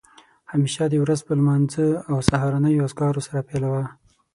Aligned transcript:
همېشه 0.51 0.83
دې 0.91 0.97
ورځ 1.03 1.19
په 1.27 1.33
لمانځه 1.39 1.85
او 2.09 2.17
سهارنیو 2.29 2.85
اذکارو 2.87 3.25
سره 3.27 3.39
پیلوه 3.49 3.83